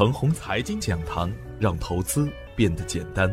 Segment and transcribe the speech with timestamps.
[0.00, 3.30] 程红财经讲堂，让投资变得简单。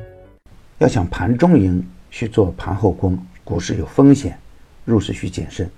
[0.79, 3.17] 要想盘中赢，需做盘后功。
[3.41, 4.37] 股市有风险，
[4.83, 5.71] 入市需谨慎。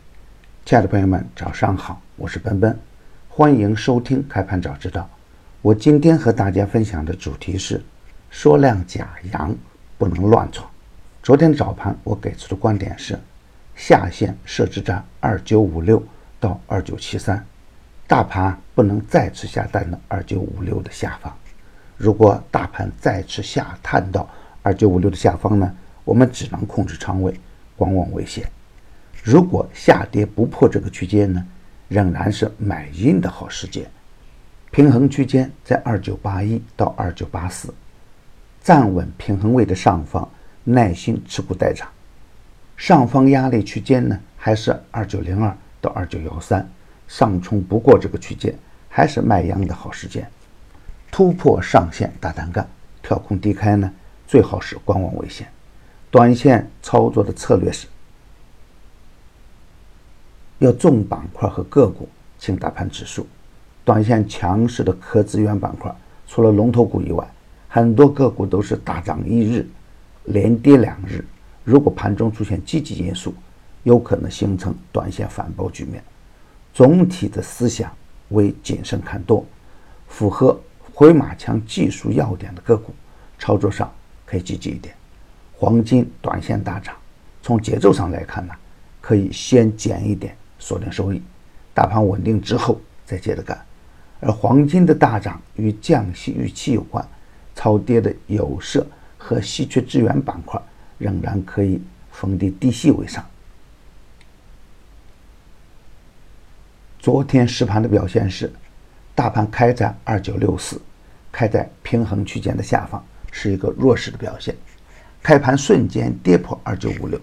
[0.66, 2.76] 亲爱的朋友们，早上好，我是奔奔，
[3.28, 5.08] 欢迎收听开盘早知道。
[5.62, 7.80] 我今天和大家分享的主题是：
[8.32, 9.56] 缩量假阳
[9.96, 10.68] 不能乱闯。
[11.22, 13.16] 昨天早盘我给出的观点是，
[13.76, 16.02] 下限设置在二九五六
[16.40, 17.46] 到二九七三。
[18.10, 21.32] 大盘不能再次下探到二九五六的下方。
[21.96, 24.28] 如果大盘再次下探到
[24.64, 25.72] 二九五六的下方呢，
[26.04, 27.40] 我们只能控制仓位，
[27.78, 28.44] 观望为先。
[29.24, 31.46] 如果下跌不破这个区间呢，
[31.88, 33.88] 仍然是买阴的好时间。
[34.72, 37.72] 平衡区间在二九八一到二九八四，
[38.64, 40.28] 站稳平衡位的上方，
[40.64, 41.88] 耐心持股待涨。
[42.76, 46.68] 上方压力区间呢，还是二九零二到二九幺三。
[47.10, 48.56] 上冲不过这个区间，
[48.88, 50.30] 还是卖阳的好时间。
[51.12, 52.70] 突破上限大单干，
[53.02, 53.92] 跳空低开呢，
[54.28, 55.46] 最好是观望为先。
[56.12, 57.88] 短线操作的策略是，
[60.60, 62.08] 要重板块和个股，
[62.38, 63.26] 轻大盘指数。
[63.84, 65.94] 短线强势的可资源板块，
[66.28, 67.28] 除了龙头股以外，
[67.68, 69.68] 很多个股都是大涨一日，
[70.26, 71.26] 连跌两日。
[71.64, 73.34] 如果盘中出现积极因素，
[73.82, 76.04] 有可能形成短线反包局面。
[76.74, 77.92] 总体的思想
[78.30, 79.46] 为谨慎看多，
[80.08, 80.60] 符合
[80.94, 82.94] 回马枪技术要点的个股，
[83.38, 83.92] 操作上
[84.26, 84.96] 可以积极一点。
[85.56, 86.96] 黄金短线大涨，
[87.42, 88.54] 从节奏上来看呢，
[89.02, 91.22] 可以先减一点，锁定收益。
[91.74, 93.60] 大盘稳定之后再接着干。
[94.22, 97.06] 而黄金的大涨与降息预期有关，
[97.56, 98.86] 超跌的有色
[99.18, 100.62] 和稀缺资源板块
[100.98, 103.26] 仍然可以逢低低吸为上。
[107.00, 108.52] 昨天实盘的表现是，
[109.16, 110.80] 大盘开在二九六四，
[111.32, 114.54] 开在平衡区间的下方，是一个弱势的表现。
[115.24, 117.18] 开盘瞬间跌破二九五六，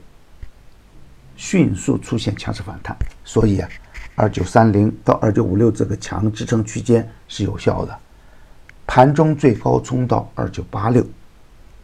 [1.36, 3.68] 迅速出现强势反弹，所以啊，
[4.14, 7.98] 二九三零到二九五六这个强支撑区间是有效的。
[8.86, 11.06] 盘中最高冲到二九八六，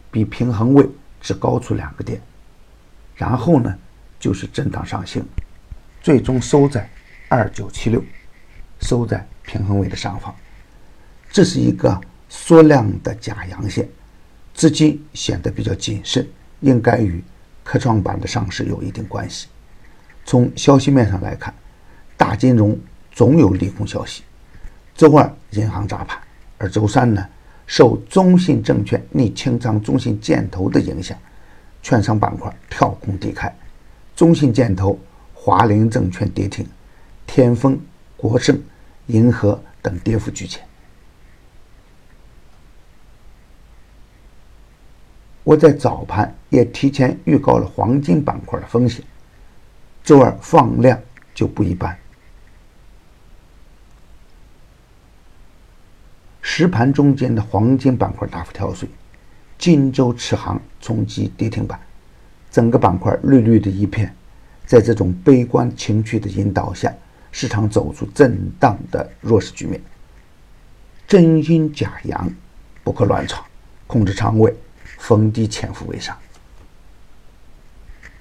[0.09, 0.89] 比平衡位
[1.21, 2.19] 只高出两个点，
[3.15, 3.71] 然后呢
[4.19, 5.23] 就是震荡上行，
[6.01, 6.89] 最终收在。
[7.33, 7.99] 二九七六
[8.79, 10.31] 收在平衡位的上方，
[11.31, 11.99] 这是一个
[12.29, 13.89] 缩量的假阳线，
[14.53, 16.27] 资金显得比较谨慎，
[16.59, 17.23] 应该与
[17.63, 19.47] 科创板的上市有一定关系。
[20.23, 21.51] 从消息面上来看，
[22.15, 22.79] 大金融
[23.11, 24.21] 总有利空消息。
[24.95, 26.21] 周二银行砸盘，
[26.59, 27.27] 而周三呢，
[27.65, 31.17] 受中信证券逆清仓中信建投的影响，
[31.81, 33.51] 券商板块跳空低开，
[34.15, 34.99] 中信建投、
[35.33, 36.63] 华林证券跌停。
[37.25, 37.79] 天风、
[38.15, 38.61] 国盛、
[39.07, 40.63] 银河等跌幅居前。
[45.43, 49.03] 我在早盘也提前预告了黄金板块的风险，
[50.03, 50.97] 周二放量
[51.33, 51.97] 就不一般。
[56.41, 58.87] 实盘中间的黄金板块大幅跳水，
[59.57, 61.79] 金州持行冲击跌停板，
[62.51, 64.15] 整个板块绿绿的一片。
[64.65, 66.93] 在这种悲观情绪的引导下。
[67.33, 69.81] 市场走出震荡的弱势局面，
[71.07, 72.31] 真阴假阳，
[72.83, 73.43] 不可乱炒，
[73.87, 74.55] 控制仓位，
[74.99, 76.15] 逢低潜伏为上。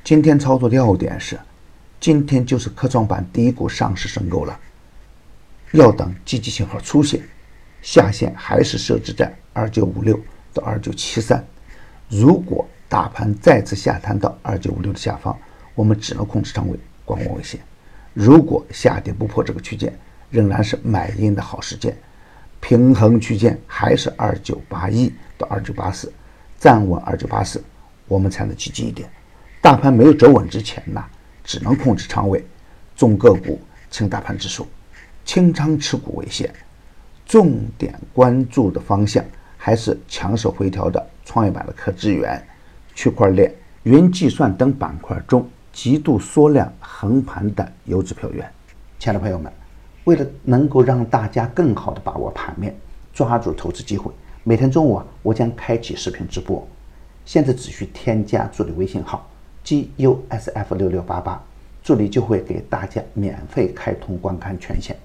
[0.02, 1.38] 今天操作要点是，
[2.00, 4.58] 今天就是科创板第一股上市申购了，
[5.72, 7.22] 要等积极信号出现，
[7.82, 10.18] 下限还是设置在二九五六
[10.54, 11.44] 到二九七三。
[12.08, 15.38] 如果大盘再次下探到二九五六的下方，
[15.74, 17.60] 我们只能控制仓位，观望为先。
[18.14, 19.92] 如果下跌不破这个区间，
[20.30, 21.96] 仍然是买阴的好时间。
[22.60, 26.12] 平衡区间还是二九八一到二九八四，
[26.58, 27.62] 站稳二九八四，
[28.06, 29.08] 我们才能积极一点。
[29.60, 31.04] 大盘没有走稳之前呢，
[31.42, 32.44] 只能控制仓位，
[32.94, 34.66] 重个股轻大盘指数，
[35.24, 36.52] 清仓持股为先。
[37.26, 39.24] 重点关注的方向
[39.56, 42.40] 还是强势回调的创业板的可资源、
[42.94, 43.52] 区块链、
[43.84, 45.48] 云计算等板块中。
[45.72, 48.48] 极度缩量横盘的优质票源，
[48.98, 49.50] 亲爱的朋友们，
[50.04, 52.74] 为了能够让大家更好的把握盘面，
[53.12, 54.12] 抓住投资机会，
[54.44, 56.66] 每天中午啊，我将开启视频直播。
[57.24, 59.28] 现在只需添加助理微信号
[59.64, 61.42] g u s f 六六八八，
[61.82, 64.96] 助理就会给大家免费开通观看权限。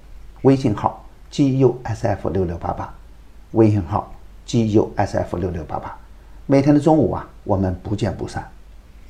[0.42, 2.94] 微信号 g u s f 六六八八，
[3.52, 4.14] 微信号
[4.46, 5.98] g u s f 六六八八。
[6.46, 8.46] 每天的中午啊，我们不见不散。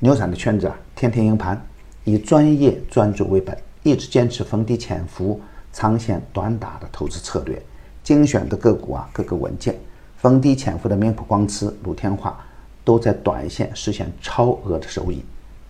[0.00, 1.60] 牛散的圈子啊，天天赢盘，
[2.04, 5.40] 以专业专注为本，一直坚持逢低潜伏、
[5.72, 7.60] 长线短打的投资策略，
[8.04, 9.74] 精选的个股啊，各个稳健。
[10.16, 12.38] 逢低潜伏的明普光磁、鲁天化
[12.84, 15.20] 都在短线实现超额的收益。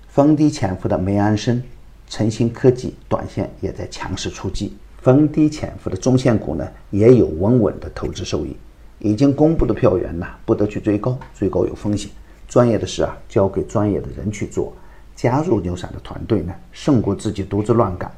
[0.09, 1.63] 逢低潜伏的梅安森、
[2.07, 4.77] 晨星科技短线也在强势出击。
[5.01, 8.55] 逢低潜伏的中线股呢，也有稳稳的投资收益。
[8.99, 12.11] 已经公布的票源呢，不得去追高，追高有风险。
[12.49, 14.73] 专业的事啊，交给专业的人去做。
[15.15, 18.11] 加入牛散的团队呢，胜过自己独自乱干。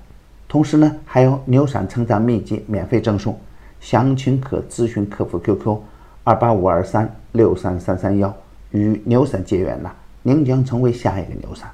[0.47, 3.39] 同时呢，还有牛散成长秘籍免费赠送，
[3.81, 5.79] 详情可咨询客服 QQ：
[6.25, 8.35] 二八五二三六三三三幺。
[8.73, 9.91] 与牛散结缘呐，
[10.23, 11.69] 您将成为下一个牛散。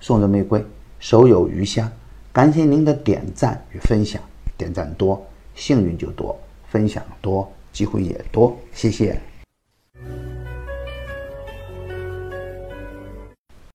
[0.00, 0.64] 送人玫瑰，
[0.98, 1.88] 手有余香。
[2.32, 4.20] 感谢您的点赞与分享，
[4.56, 5.24] 点赞多，
[5.54, 6.34] 幸运就多；
[6.68, 8.56] 分享多，机会也多。
[8.72, 9.20] 谢谢。